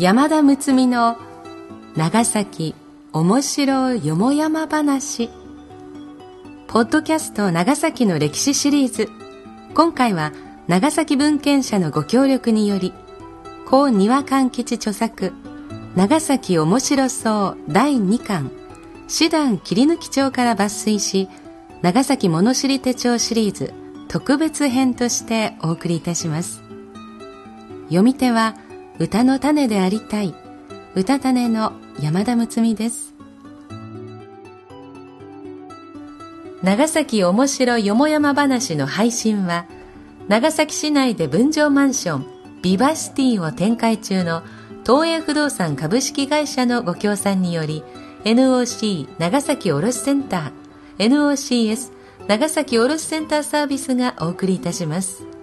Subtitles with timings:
[0.00, 1.16] 山田睦美の
[1.94, 2.74] 長崎
[3.12, 5.30] 面白よもやま話。
[6.66, 9.08] ポッドキャスト長崎の歴史シリーズ。
[9.72, 10.32] 今回は
[10.66, 12.92] 長崎文献社のご協力により
[13.68, 15.32] 高庭勘吉著作
[15.94, 18.50] 長崎面白そう第2巻
[19.06, 21.28] 師団切り抜き帳から抜粋し
[21.82, 23.72] 長崎物知り手帳シリーズ
[24.08, 26.62] 特別編としてお送りいたします。
[27.84, 28.56] 読み手は
[29.00, 30.34] 歌の種でありたい
[30.94, 33.12] 歌種の山田睦美です
[36.62, 39.66] 長崎面白よもやま話の配信は
[40.28, 42.26] 長崎市内で分譲マンション
[42.62, 44.42] ビバシティを展開中の
[44.86, 47.82] 東映不動産株式会社のご協賛により
[48.24, 51.92] NOC 長崎卸センター NOCS
[52.28, 55.33] 長崎卸センターサービスがお送りいたします。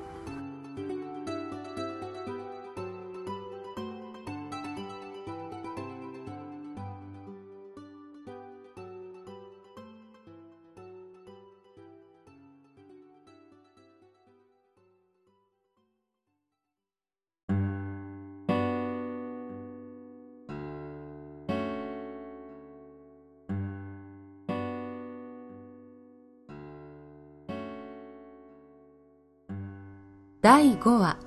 [30.41, 31.17] 第5話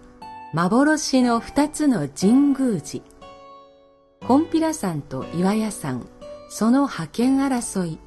[0.54, 3.04] 幻の二つの神宮寺。
[4.26, 6.04] コンピラ山と岩屋山
[6.48, 8.00] その覇権争い。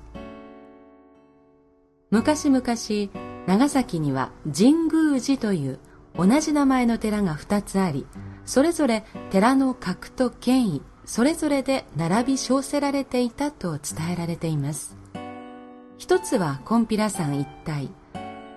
[2.12, 2.62] 昔々
[3.48, 4.74] 長崎には神
[5.14, 5.80] 宮寺という
[6.18, 8.06] 同じ名前の寺が二つあり
[8.46, 14.98] それぞれ寺の格と権威それぞれで並び称せられていたと伝えられています。
[15.98, 17.92] 一つはコンピラ山一帯。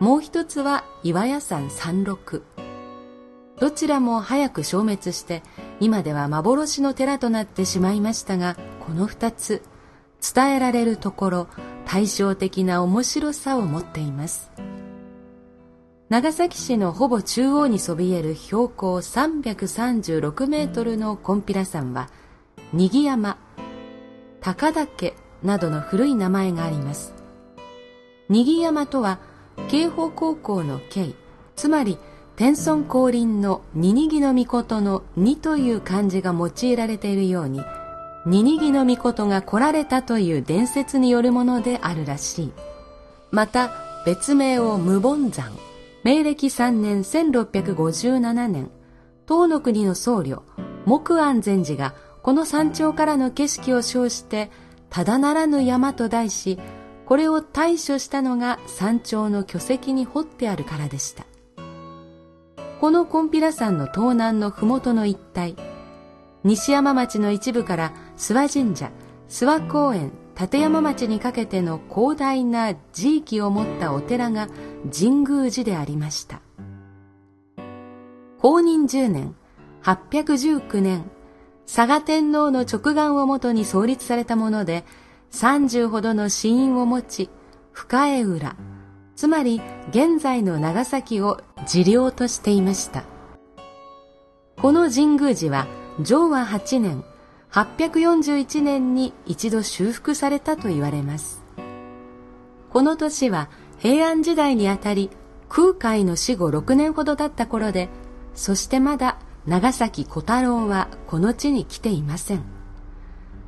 [0.01, 2.43] もう一つは岩屋山山麓
[3.59, 5.43] どちらも早く消滅して
[5.79, 9.63] 今では幻の寺となってしまいましたがこの二つ
[10.35, 11.49] 伝えられるところ
[11.85, 14.51] 対照的な面白さを持っています。
[16.09, 22.11] 長崎市のほぼ中央にそびえる標高336メートルのコンピラ山は
[22.73, 23.39] にぎ山
[24.41, 27.15] 高岳などの古い名前があります。
[28.29, 29.19] にぎ山とは
[29.69, 31.15] 慶宝高校の慶
[31.57, 31.99] つまり
[32.37, 37.63] 天孫降臨のニニギの御事の二という漢字が用いられているように
[38.27, 42.53] ニニギの御事が来られたという伝説によるものであるらしい。
[43.31, 43.71] また
[44.05, 45.53] 別名を無凡山
[46.03, 48.71] 明暦3年1657年
[49.29, 50.43] 東の国の僧侶
[50.87, 54.51] 木安禅寺がこの山頂からの景色を称して
[54.89, 56.59] ただならぬ山と題し
[57.11, 61.27] これを対処したのが山頂の巨石に彫ってあるからでした。
[62.81, 65.57] このコンピラ山の東南の麓の一帯、
[66.45, 68.93] 西山町の一部から諏訪神社、
[69.29, 74.47] 諏訪公園、立山町にかけての広大な地域を持ったお寺が
[74.97, 76.41] 神宮寺でありました。
[78.39, 79.35] 公認10年、
[79.83, 81.11] 819年、
[81.67, 84.85] 佐賀天皇の直眼をもとに創立されたもので、
[85.33, 87.31] 30ほどの死因を持ち、
[87.73, 88.57] 深江浦、
[89.17, 89.61] つまり
[89.91, 93.05] 現在の長崎を治療としていました。
[94.61, 95.67] この神宮寺は
[96.03, 97.05] 昭和8年、
[97.53, 101.43] 841年に一度修復されたと言われます。
[102.71, 103.49] この年は
[103.79, 105.11] 平安時代にあたり
[105.49, 107.89] 空海の死後6年ほど経った頃で、
[108.35, 112.43] そしてまだ長崎小太郎はこの地に来ていません。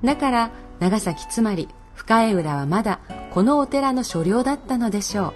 [0.02, 0.50] だから
[0.82, 2.98] 長崎つまり深江浦はまだ
[3.30, 5.32] このお寺の所領だったのでしょう。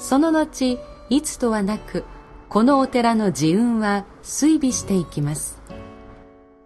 [0.00, 0.80] その後、
[1.10, 2.02] いつとはなく、
[2.48, 5.62] このお寺の自運は衰微していきます。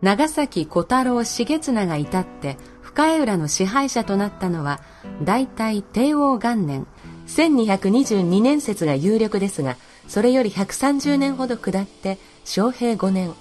[0.00, 4.80] 長崎小太郎重綱が至って深江浦の支配者となったのは、
[5.22, 6.86] 大体帝王元年、
[7.26, 9.76] 1222年説が有力ですが、
[10.08, 13.34] それより130年ほど下って、昌平5年、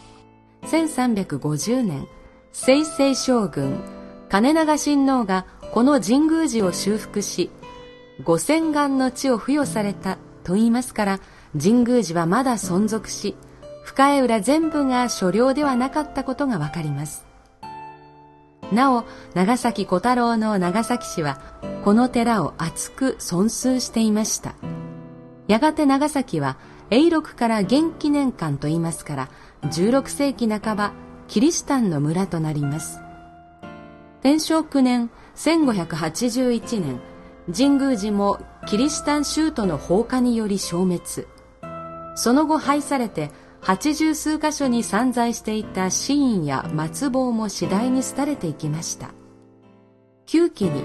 [0.63, 2.05] 1350年、
[2.51, 3.94] 清々将軍、
[4.35, 7.49] 金長親王がこの神宮寺を修復し、
[8.21, 11.19] 五千岩の地を付与されたと言いますから、
[11.57, 13.37] 神宮寺はまだ存続し、
[13.85, 17.25] 深江浦全部が所領ではなかったことがわかります。
[18.73, 19.05] なお、
[19.35, 21.39] 長崎小太郎の長崎市は、
[21.85, 24.55] この寺を厚く尊崇していました。
[25.47, 26.57] やがて長崎は、
[26.89, 29.29] 永禄から元気年間と言いますから、
[29.63, 30.91] 16世紀半ば、
[31.29, 33.04] キリシタンの村となります。
[34.25, 36.99] 天正9年1581年
[37.55, 41.27] 神宮寺もキリシタン宗徒の放火により消滅
[42.15, 43.29] その後廃されて
[43.61, 49.11] 八十数箇所に散在していた寺院や松棒も次第に廃れていきました。
[50.25, 50.83] 旧記に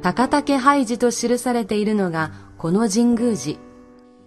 [0.00, 3.58] 高竹廃寺と記されているのがこの神宮寺、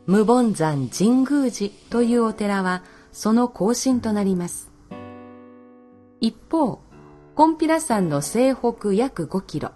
[0.06, 4.72] 無凡山神宮寺というお寺はその更新となります。
[6.22, 6.82] 一方、
[7.36, 9.72] コンピラ山の西北約5キロ、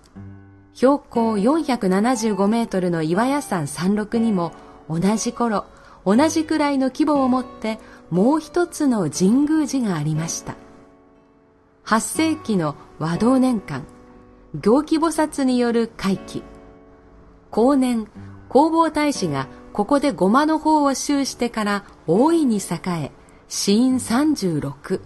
[0.75, 4.51] 標高475メートルの岩屋山山麓にも
[4.87, 5.65] 同じ頃、
[6.05, 7.79] 同じくらいの規模を持って
[8.11, 10.55] もう一つの神宮寺がありました。
[11.85, 13.85] 8世紀の和道年間、
[14.53, 16.43] 行基菩薩による回帰。
[17.49, 18.07] 後年、
[18.51, 23.11] 弘法大師がここでごまの方を修してから大いに栄え、
[23.47, 25.01] 死因36。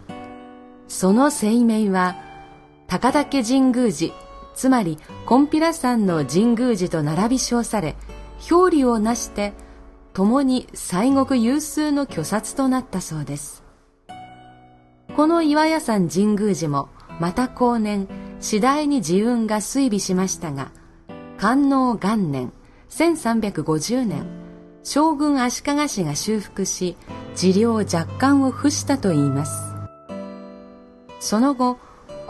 [0.90, 2.31] その生命は、
[2.92, 4.14] 高岳神宮寺、
[4.54, 7.96] つまり、コンピラ山の神宮寺と並び称され、
[8.52, 9.54] 表裏をなして、
[10.12, 13.64] 共に西国有数の巨殺となったそうです。
[15.16, 16.90] この岩屋山神宮寺も、
[17.22, 18.10] また後年、
[18.42, 20.74] 次第に自運が衰微しましたが、
[21.38, 22.52] 観音元年、
[22.90, 24.26] 1350年、
[24.84, 26.98] 将軍足利氏が修復し、
[27.36, 29.74] 治療若干を付したといいます。
[31.22, 31.78] その後、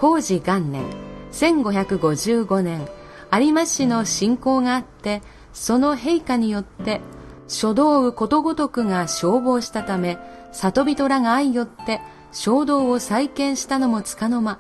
[0.01, 0.83] 工事元年、
[1.31, 2.88] 1555年、
[3.31, 5.21] 有馬市の信仰があって、
[5.53, 7.01] その陛下によって
[7.48, 10.18] 書道うことごとくが消防したため、
[10.53, 12.01] 里人らが相よって
[12.31, 14.57] 衝動を再建したのもつかの間、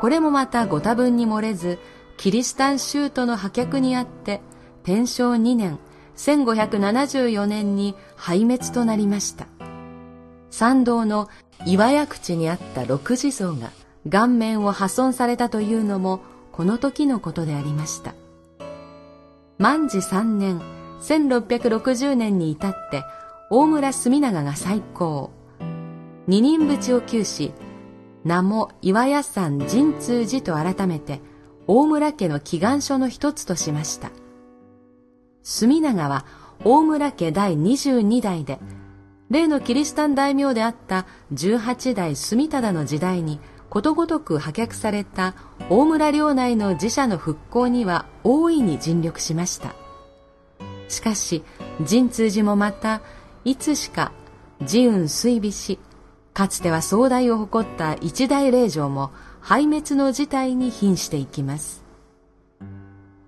[0.00, 1.78] これもまたご多分に漏れず、
[2.16, 4.40] キリシタン宗徒の破却にあって、
[4.82, 5.78] 天正2年、
[6.16, 9.46] 1574年に壊滅となりました。
[10.50, 11.28] 参道の
[11.66, 13.70] 岩屋口にあった六地蔵が
[14.08, 16.20] 顔面を破損されたというのも
[16.50, 18.14] この時のことでありました。
[19.58, 20.60] 万事3年、
[21.00, 23.04] 1660年に至って
[23.50, 25.30] 大村住長が再興。
[26.26, 27.52] 二人淵を休し、
[28.24, 31.20] 名も岩屋山神通寺と改めて
[31.66, 34.10] 大村家の祈願書の一つとしました。
[35.42, 36.24] 住長は
[36.64, 38.58] 大村家第22代で、
[39.30, 43.40] 例のキリシタン大名であった18代住忠の時代に
[43.72, 45.34] ことごとく破却された
[45.70, 49.74] 大村領内の寺社の復興には大いに尽力しました。
[50.88, 51.42] しかし、
[51.78, 53.00] 神通寺もまた、
[53.46, 54.12] いつしか
[54.60, 55.78] 自運追尾し、
[56.34, 59.10] かつては壮大を誇った一大霊場も
[59.42, 61.82] 壊滅の事態に瀕していきます。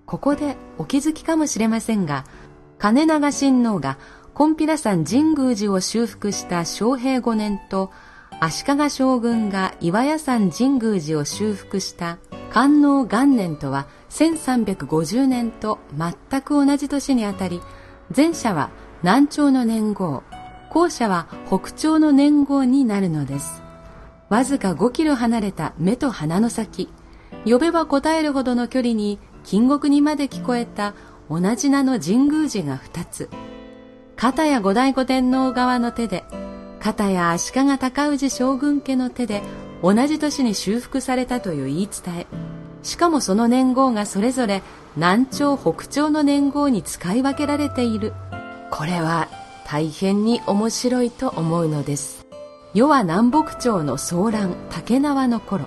[0.05, 2.27] ここでお気づきかもしれませんが、
[2.79, 3.97] 金長親王が
[4.35, 7.91] コンピラ山神宮寺を修復した昌平5年と、
[8.45, 12.19] 足利将軍が岩屋山神宮寺を修復した
[12.51, 17.63] 観音元年とは1350年と全く同じ年にあたり、
[18.15, 18.69] 前者は
[19.03, 20.23] 南朝の年号、
[20.69, 23.63] 後者は北朝の年号になるのです。
[24.29, 26.91] わずか5キロ離れた目と鼻の先、
[27.47, 30.93] 呼べば答えるほどの距離に金国にまで聞こえた
[31.31, 33.31] 同じ名の神宮寺が2つ。
[34.17, 36.25] 片や後醍醐天皇側の手で、
[36.85, 39.41] 片や足利尊氏将軍家の手で
[39.83, 42.27] 同じ年に修復されたという言い伝え。
[42.83, 44.63] しかもその年号がそれぞれ
[44.95, 48.13] 南朝北朝の年号に使い分けられている。
[48.71, 49.29] これは
[49.67, 52.27] 大変に面白いと思うのです。
[52.75, 55.65] 世は南北朝の騒乱、竹縄の頃、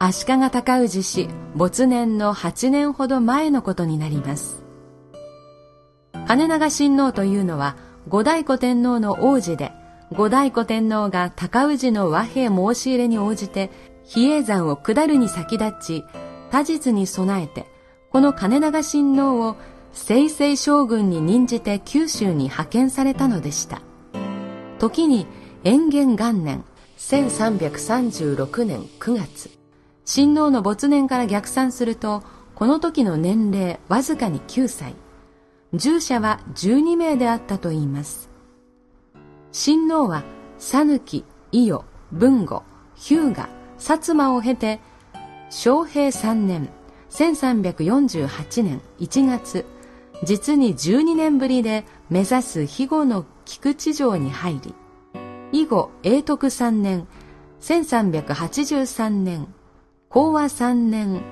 [0.00, 4.64] 足利尊氏氏没年の8年ほど前のことになります。
[6.26, 7.76] 羽長親王というのは
[8.08, 9.70] 後醍醐天皇の王子で、
[10.12, 13.70] 後醍醐天皇が高氏の和平申し入れに応じて、
[14.04, 16.04] 比叡山を下るに先立ち、
[16.50, 17.66] 他日に備えて、
[18.10, 19.56] この金長親王を
[19.92, 23.80] 清々将軍に任じて九州に派遣されたのでした。
[24.78, 25.26] 時に
[25.64, 26.64] 延元元年、
[26.98, 29.50] 1336年9月、
[30.04, 32.22] 親王の没年から逆算すると、
[32.54, 34.94] この時の年齢わずかに9歳。
[35.74, 38.35] 従者は12名であったといいます。
[39.58, 40.22] 親王は、
[40.58, 41.82] 讃岐、伊予、
[42.12, 42.62] 豊後、
[42.94, 43.48] 日向、薩
[43.78, 44.80] 摩を経て、
[45.46, 46.68] 昌平3年、
[47.08, 49.64] 1348年1月、
[50.24, 54.74] 実に12年ぶりで目指す肥後の菊池城に入り、
[55.52, 57.08] 以後永徳3年、
[57.62, 59.48] 1383年、
[60.10, 61.22] 昭和3年、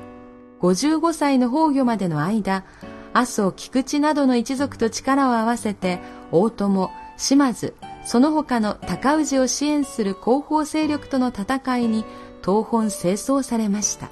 [0.63, 2.65] 55歳の崩御までの間、
[3.13, 6.01] 麻生菊池などの一族と力を合わせて、
[6.33, 12.05] 大友、島津、その他の高氏を支援する後方勢力との戦いに
[12.43, 14.11] 東本清掃されました。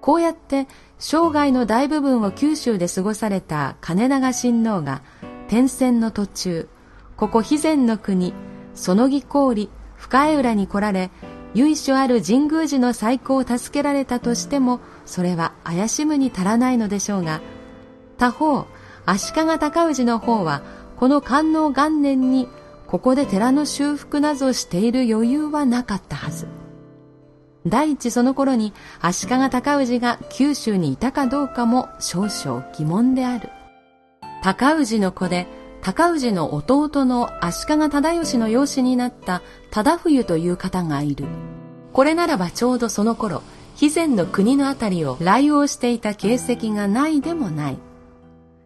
[0.00, 5.02] こうやって生涯の大部分を九州で過ごされた金長親王が
[5.46, 6.68] 転戦の途中、
[7.16, 8.34] ここ肥前の国、
[8.74, 11.10] そのぎ氷、深江浦に来られ、
[11.54, 17.40] 由緒ある神宮寺の再興を助けられたとしても、それは怪しむに足らないのでしょうが、
[18.18, 18.66] 他方、
[19.06, 20.62] 足利尊氏の方は、
[20.96, 22.48] この観音元年に、
[22.86, 26.46] ここで寺の修復などしている余裕はなかったはず。
[27.66, 33.48] 第一その頃に足利尊氏が九州にいたかどうかも少々疑問である。
[34.42, 35.46] 尊氏の子で、
[35.82, 41.24] 尊氏の弟の足利忠義の養子になった忠冬という方がいる。
[41.92, 43.42] これならばちょうどその頃、
[43.74, 47.78] 肥前の国のあたりを来往していた形跡がないでもない。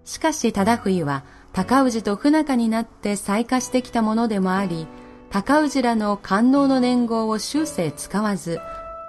[0.04, 4.87] しかし忠冬は高氏と不仲になって再化してきたものでもあり、
[5.31, 8.61] 高氏らの官能の年号を終生使わず、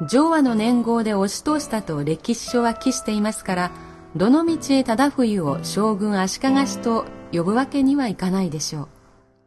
[0.07, 3.71] 上和の年号で押し通したと歴史書は記していますから、
[4.15, 8.87] どの道へ忠冬を将軍足利氏と呼ぶわけにはいかないでしょ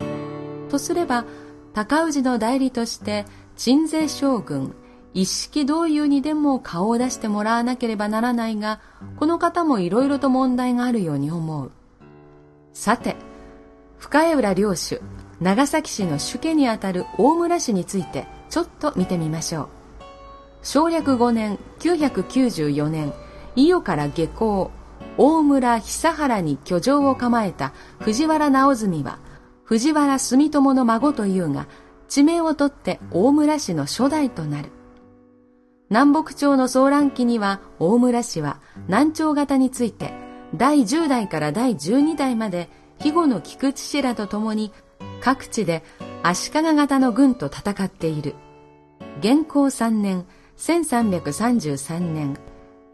[0.00, 0.70] う。
[0.70, 1.24] とすれば、
[1.74, 3.24] 高氏の代理として、
[3.56, 4.74] 鎮西将軍、
[5.14, 8.80] 一式同友にでも顔を出してもらわなければならないが、
[9.16, 11.72] この方もいろいろと問題があるように思う。
[12.72, 13.16] さて、
[13.98, 15.00] 深浦領主、
[15.40, 19.68] 長崎市の主家にあたる大村氏について、ちょっと見てみましょう。
[20.62, 23.12] 省略5年994年
[23.56, 24.70] 伊予から下校
[25.18, 29.18] 大村久原に居城を構えた藤原直純は
[29.64, 31.66] 藤原住友の孫というが
[32.08, 34.70] 地名を取って大村氏の初代となる
[35.90, 40.14] 南北朝の騒乱期には大村氏は南朝型について
[40.54, 42.68] 第10代から第12代まで
[42.98, 44.72] 肥後の菊池氏らと共に
[45.20, 45.82] 各地で
[46.22, 48.34] 足利型の軍と戦っている。
[49.20, 50.26] 元寇3年
[50.58, 52.36] 1333年、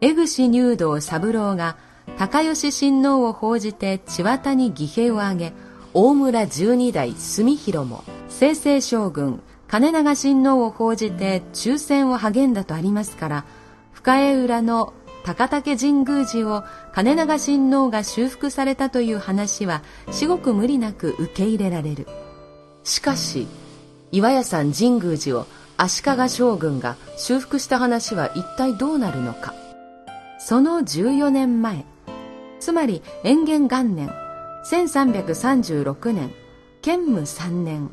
[0.01, 1.77] 江口入道三郎が
[2.17, 5.53] 高吉親王を報じて千綿に義兵を挙げ、
[5.93, 13.45] 大村十二代住広も、清々将軍金長親王を報じて抽選を励んだとありますから、
[13.91, 16.63] 深江浦の高竹神宮寺を
[16.99, 22.05] 金長親王が修復されたという話は至極無理なく受け入れられる。
[22.83, 23.47] しかし、
[24.11, 29.53] 岩屋山神宮寺を足利将軍が修復した話は一体どうなるのか。
[30.39, 31.85] その14年前、
[32.59, 34.11] つまり延元元年、
[34.69, 36.33] 1336年、
[36.81, 37.91] 建武3年、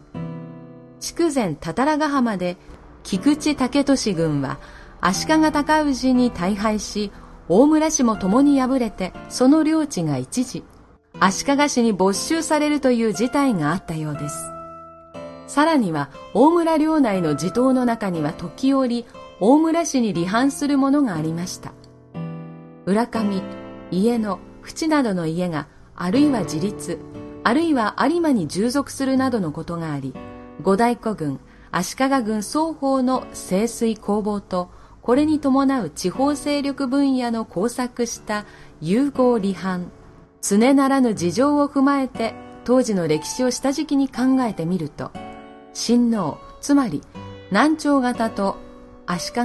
[0.99, 2.57] 筑前多々良ヶ浜で
[3.05, 4.59] 菊池武利軍は
[5.01, 7.13] 足利尊氏に大敗し、
[7.49, 10.65] 大村氏も共に敗れて、その領地が一時、
[11.21, 14.57] 足利氏に没収されるという事態があったようです。
[15.47, 19.07] さらには大村領内の地頭の中には時折
[19.41, 21.73] 大村市に離反するものがありました
[22.85, 23.43] 浦上
[23.91, 26.99] 家の淵などの家があるいは自立
[27.45, 30.15] あるいは有馬に従属するなどのことがあり
[30.63, 34.71] 五大古軍足利軍双方の清水攻防と
[35.07, 38.45] これに伴う地方勢力分野の工作した
[38.81, 39.93] 融合離反
[40.43, 42.35] 常ならぬ事情を踏まえて
[42.65, 45.13] 当時の歴史を下敷きに考えてみると
[45.75, 47.03] 親王、つまり
[47.53, 48.57] 南朝型と
[49.07, 49.43] 足利、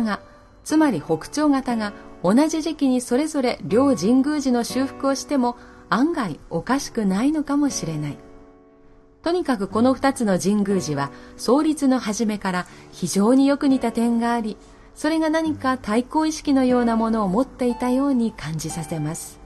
[0.64, 5.58] つまり北朝型が同じ時期にそれぞれ両神宮寺の修復をしても
[5.92, 8.18] 案外おかしくないのかもしれない。
[9.22, 14.58] とにかくこの二つの神宮寺は創立の初めから非常によく似た点があり、
[14.96, 19.40] それが何か対抗意識のようなものを持っていたように感じさせます。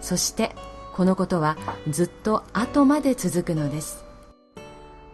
[0.00, 0.54] そして
[0.94, 1.56] このことは
[1.88, 4.04] ずっと後まで続くのです。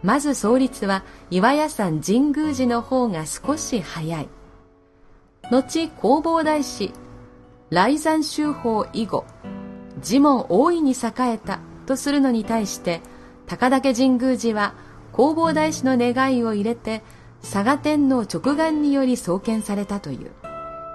[0.03, 4.29] まず創立は岩屋山神宮寺の方が少し早い。
[5.51, 6.91] 後弘法大師、
[7.69, 9.25] 来山修法以後、
[10.07, 13.01] 寺門大いに栄えたとするのに対して、
[13.47, 14.73] 高岳神宮寺は
[15.11, 17.03] 弘法大師の願いを入れて、
[17.41, 20.31] 佐賀天皇直眼により創建されたという。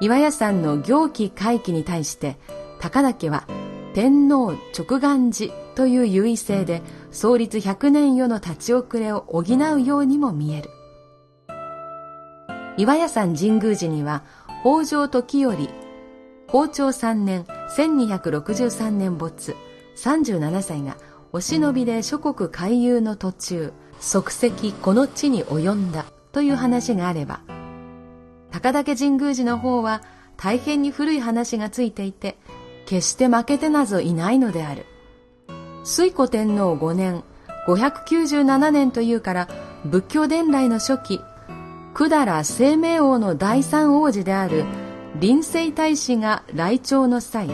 [0.01, 2.39] 岩屋山の行基回帰に対して、
[2.81, 3.47] 高岳は
[3.95, 10.71] 天皇直眼寺という優位性で創立100年余の立ち遅れを補うようにも見える。
[12.77, 14.23] 岩屋山神宮寺には
[14.63, 15.69] 北条時頼、
[16.47, 17.45] 宝長3年
[17.77, 19.57] 1263年没
[19.97, 20.97] 37歳が
[21.33, 27.41] お忍びで諸国回遊の途中即席この地に及んだという話があれば
[28.51, 30.03] 高岳神宮寺の方は
[30.37, 32.39] 大変に古い話がついていて
[32.87, 34.87] 決して負けてなぞいないのである
[35.85, 37.25] 水古天皇5年、
[37.67, 39.49] 597年というから
[39.85, 41.21] 仏教伝来の初期、
[41.95, 44.65] 百済生命王の第三王子である
[45.19, 47.49] 臨世大使が来朝の際、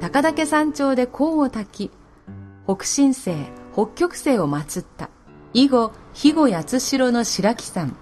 [0.00, 1.90] 高岳山頂で香を焚き、
[2.66, 3.32] 北新星、
[3.72, 5.10] 北極星を祀った。
[5.52, 7.96] 以後、肥後八代の白木山、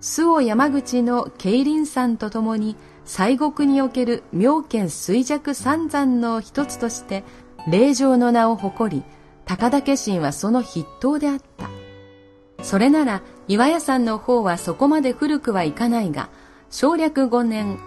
[0.00, 7.24] 周防山口の慶林山とともに西国における妙見衰弱三山の一つとして
[7.68, 9.02] 霊場の名を誇り、
[9.46, 11.68] 高田家神はその筆頭であった。
[12.62, 16.30] それなら岩屋山の方はそこまで古くはいかないが、
[16.70, 17.80] 省略5年、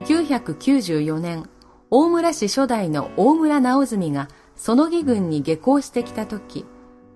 [0.00, 1.48] 994年、
[1.90, 6.66] 大村市初代の大村直澄がその義軍に下校してきた時、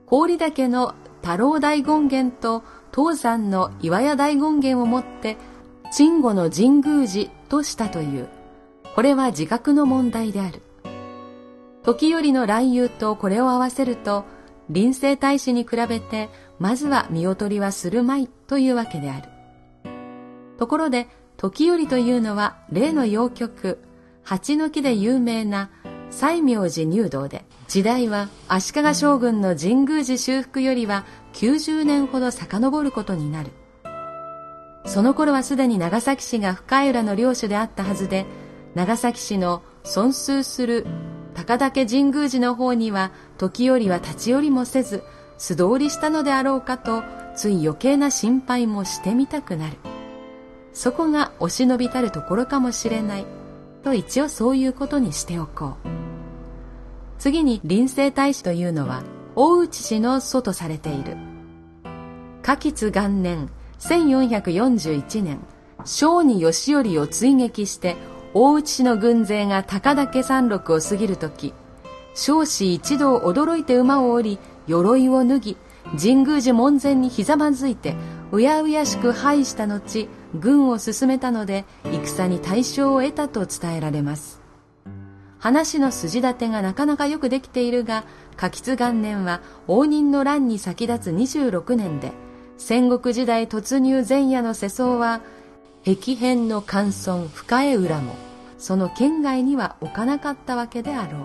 [0.06, 0.94] 氷岳の
[1.26, 2.62] 太郎大権現と
[2.94, 5.36] 東山の岩屋大権現をもって、
[5.90, 8.28] 鎮護の神宮寺としたという。
[8.94, 10.62] これは自覚の問題である。
[11.82, 14.24] 時よりの乱遊とこれを合わせると、
[14.70, 16.28] 臨政大使に比べて、
[16.60, 19.28] まずは見劣りはするまいというわけである。
[20.58, 23.82] ところで、時よりというのは、例の洋曲、
[24.22, 25.70] 八の木で有名な
[26.12, 31.04] 西明寺入道で、時代は足利将軍の神宮寺修復よりは
[31.34, 33.50] 90年ほど遡ることになる。
[34.84, 38.24] その頃はすでに長崎市が深浦の領主であったはずで、
[38.74, 40.86] 長崎市の尊崇する
[41.34, 45.02] 高岳神宮寺の方には時折は立ち寄りもせず
[45.36, 47.02] 素通りしたのであろうかと
[47.34, 49.76] つい余計な心配もしてみたくなる。
[50.72, 53.26] そこがお忍びたるところかもしれない。
[53.82, 56.05] と一応そういうことにしておこう。
[57.18, 59.02] 次に臨政大使というのは
[59.34, 61.16] 大内氏の祖とされている
[62.42, 65.40] 嘉吉元年1441年
[65.84, 67.96] 小児義頼を追撃して
[68.38, 71.54] 大内氏の軍勢が高岳山麓を過ぎるとき、
[72.14, 75.56] 少子一同驚いて馬を降り、鎧を脱ぎ、
[75.98, 77.94] 神宮寺門前にひざまずいて、
[78.32, 84.42] うやうやしく拝した後、軍を進めたので、戦に大勝を得たと伝えられます。
[85.46, 88.02] 話の筋立てがなかなかよくできているが、
[88.36, 92.10] 嘉吉元年は応仁の乱に先立つ26年で、
[92.58, 95.20] 戦国時代突入前夜の世相は、
[95.84, 98.16] 壁変の寒村深江浦も、
[98.58, 101.22] その県外には置かなかったわけであろう。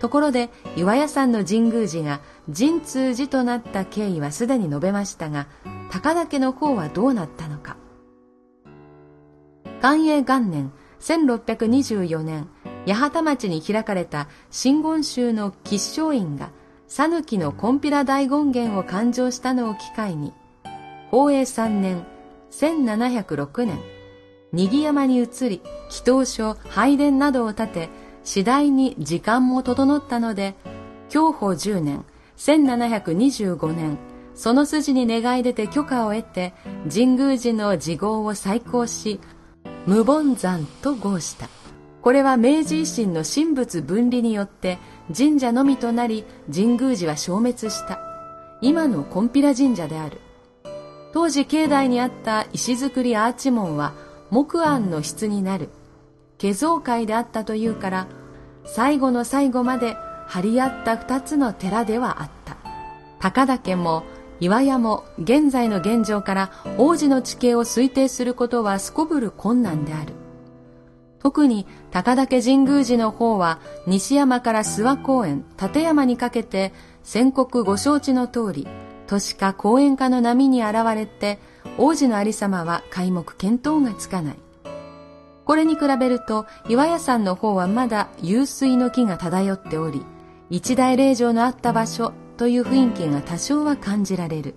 [0.00, 2.20] ところで岩屋山の神宮寺が
[2.52, 5.46] 神通寺となった経緯はすでに述べましたが
[5.90, 7.78] 高田家の方はどうなったのか
[9.80, 12.48] 寛永元年1624年
[12.86, 16.50] 八幡町に開かれた真言宗の吉祥院が
[16.88, 20.32] 讃岐の金毘羅大権現を勘定したのを機会に
[21.10, 22.06] 宝永3年
[22.50, 23.96] 1706年
[24.52, 27.88] にぎ山に移り、祈祷所、拝殿などを建て、
[28.24, 30.54] 次第に時間も整ったので、
[31.10, 32.04] 享保10年、
[32.38, 33.98] 1725年、
[34.34, 36.54] その筋に願い出て許可を得て、
[36.90, 39.20] 神宮寺の事号を再興し、
[39.86, 41.48] 無凡山と号した。
[42.02, 44.78] これは明治維新の神仏分離によって
[45.16, 47.98] 神社のみとなり神宮寺は消滅した。
[48.60, 50.20] 今の金毘羅神社である。
[51.16, 53.94] 当時境内にあった石造りアーチ門は
[54.30, 55.70] 木案の質になる
[56.38, 58.06] 化造会であったというから
[58.64, 59.96] 最後の最後まで
[60.26, 62.58] 張り合った二つの寺ではあった
[63.18, 64.02] 高岳も
[64.40, 70.12] 岩屋も現在の現状から王子の地形を推定することはすこぶる困難である
[71.18, 76.72] 特に高岳神宮寺の方は西山から諏訪公園立山にかけて
[77.02, 78.68] 先国ご承知の通り
[79.06, 81.38] 都市化公園化の波に現れて
[81.78, 84.36] 王子のありさまは皆目見当がつかない。
[85.44, 90.04] これに比べると岩屋山の方はまだ湧水の木が漂っており、
[90.50, 94.54] 一大霊場のあった場所という雰囲気が多少は感じられる。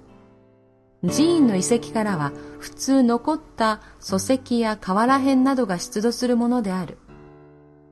[1.01, 6.97] 寺院の遺跡からは普通残った礎石や瓦片などが出土するものである。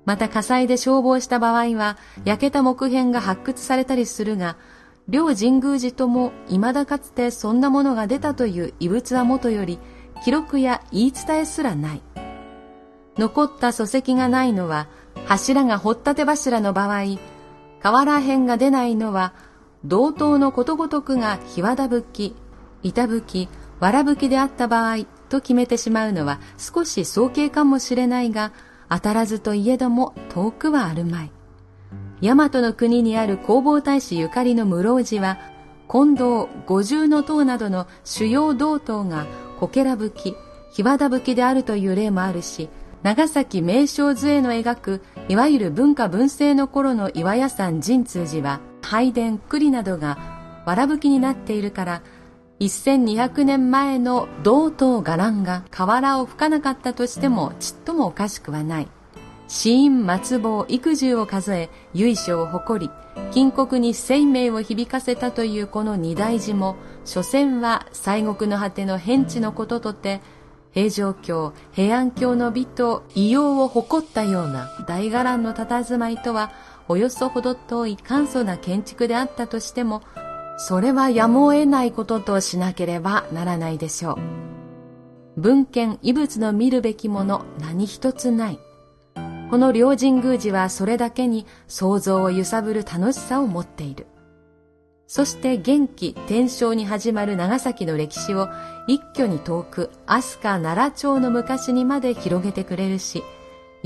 [0.05, 4.57] また火災で消防した場合は焼けた木片が発掘されたりするが、
[5.07, 9.79] 両神宮寺とも未だかつてそんなものが出たという遺物はもとより
[10.23, 12.01] 記録や言い伝えすらない。
[13.17, 14.87] 残った礎石がないのは
[15.25, 17.17] 柱が掘ったて柱の場合、
[17.81, 19.33] 瓦片が出ないのは
[19.87, 22.35] 同等のことごとくが日和田吹き、
[22.83, 28.51] 板吹き、藁吹きであった場合と決めてしまうのは少し早計かもしれないが、
[28.89, 31.31] 当たらずといえども遠くはあるまい。
[32.21, 35.37] 大和の国にある弘法大師ゆかりの室生寺は、
[35.89, 39.25] 近藤五重の塔などの主要道塔が
[39.57, 40.35] こけら吹き、
[40.71, 42.67] 日和田吹きであるという例もあるし、
[43.03, 50.17] 長崎名称図への描く、いわゆる文化文政の頃の岩屋山神通寺は、拝殿、栗などが
[50.65, 52.01] 藁吹きになっているから、
[52.61, 58.87] 1200年前の道東伽藍が瓦を吹かなかったとしてもちっともおかしくはない。
[59.49, 62.91] 死因末亡育児を数え由緒を誇り
[63.31, 70.19] 金国に生命を響かせたというこの二大寺も所詮は西国の果ての変地のこととて
[70.73, 76.51] 平城京平安京の美と異様を誇ったような大伽藍の佇まいとは
[76.87, 80.01] およそほど遠い簡素な建築であったとしても
[80.57, 84.13] それはやむを得ないこととしなければならないでしょ
[85.35, 88.59] う文献異物の見るべきもの何一つない
[89.49, 94.07] この両神宮寺はそれだけに想像を揺さぶる楽しさを持っている。
[95.07, 98.49] そして元気天正に始まる長崎の歴史を
[98.87, 103.23] 一挙に遠く飛鳥奈良町の昔にまで広げてくれるし、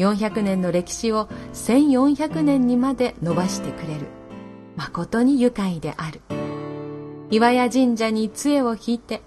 [0.02, 4.08] 400年の歴史を1400年にまで伸ばしてくれる。
[4.76, 6.22] 誠に愉快である。
[7.30, 9.22] 岩屋神社に杖を引いて、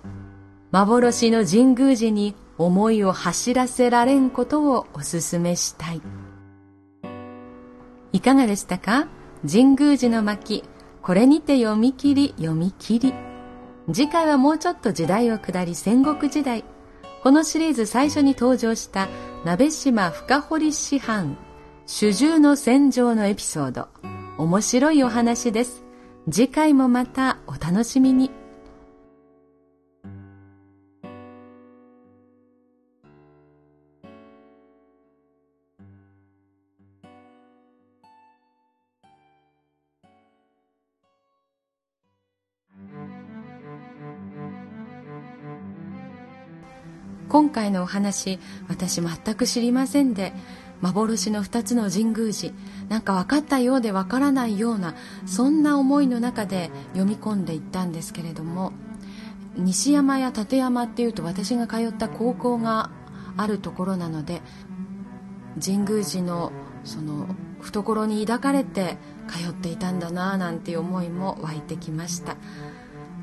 [0.73, 6.03] 幻の神宮寺に思いを走らせられんことをお勧めしたい。
[8.13, 9.07] いかがでしたか？
[9.51, 10.65] 神宮寺の巻、
[11.03, 13.15] これにて読み切り読み切り。
[13.93, 16.65] 次回はもうちょっと時代を下り戦国時代。
[17.23, 19.09] このシリーズ最初に登場した
[19.45, 21.37] 鍋島深堀師範、
[21.85, 23.89] 主従の戦場のエピソード。
[24.39, 25.85] 面白いお話です。
[26.31, 28.31] 次回もまたお楽しみに。
[47.35, 50.33] 今回のお話私全く知りませんで
[50.81, 52.55] 幻の2つの神宮寺
[52.89, 54.95] なんか分かったようで分からないような
[55.27, 58.73] そんな思いの中で読み込んでいったんですけれども
[59.57, 62.93] 西山や立山っていうと私が通った高校が
[63.37, 64.41] あるところなので
[65.61, 66.53] 神宮寺の
[66.85, 67.27] その
[67.61, 72.37] 懐に抱かれて通っていたんだななんて思いも湧いてきました。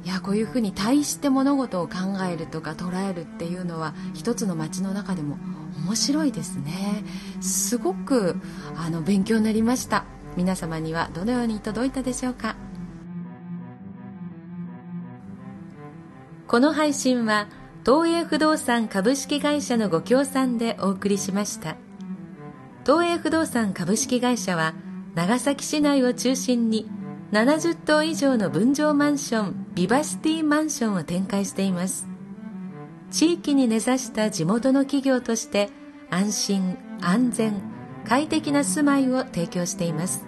[0.04, 1.94] いやこういうふうに対して物事を考
[2.28, 5.38] えるとか捉えるっていうのは一つの街の中でも
[5.86, 7.04] 面白いですね。
[7.40, 8.36] すごく
[8.76, 10.06] あの勉強になりました。
[10.36, 12.56] 皆様にはどのように届いたでしょうか？
[16.48, 17.48] この配信は
[17.86, 21.76] 東映不動産株式会社のご協賛でお送りしました。
[22.86, 24.74] 東映不動産株式会社は
[25.14, 26.90] 長崎市内を中心に
[27.32, 32.06] 70棟以上の分譲マンションビバシティマンションを展開しています。
[33.10, 35.70] 地域に根ざした地元の企業として
[36.10, 37.62] 安心安全
[38.06, 40.26] 快適な住まいを提供しています。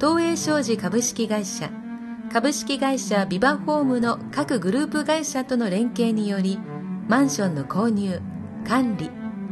[0.00, 1.70] 東映商事株式会社
[2.32, 6.58] 株式会社ビバホームの各グループ会社との連携により
[7.06, 8.20] マンションの購入
[8.66, 9.10] 管理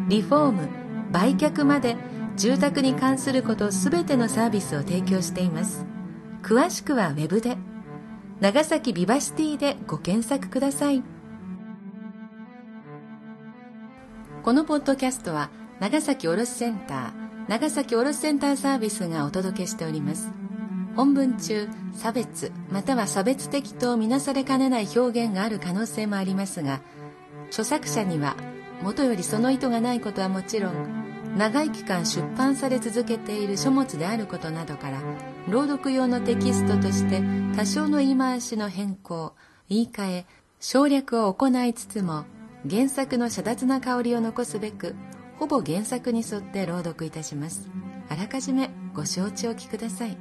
[0.09, 0.69] リフォーム
[1.13, 1.97] 売却まで
[2.37, 5.85] 住宅に関することすべてのサービスを提供しています。
[6.43, 7.72] 詳しくはウェブで。
[8.43, 11.05] 長崎ビバシティでご検索ください。
[14.43, 20.33] このポッドキャストは長崎卸センター長崎卸センターサービスがお届けしております。
[20.97, 26.81] 本文中差別または差別的とみなされかねない表現がある可能性もありますが
[27.47, 28.35] 著作者には
[28.83, 31.02] もとよりその意図がないことはもちろん
[31.37, 35.01] 長い期間出版され続けている書物であることなどから
[35.49, 37.23] 朗読用のテキストとして
[37.57, 39.35] 多少の言い回しの変更
[39.69, 40.27] 言い換え
[40.61, 42.25] 省略を行いつつも
[42.69, 44.95] 原作の遮奪な香りを残すべく
[45.39, 47.69] ほぼ原作に沿って朗読いたします。
[48.09, 50.17] あらかじめご承知おきください。